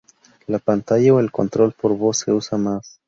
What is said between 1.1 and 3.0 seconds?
o el control por voz se usa más.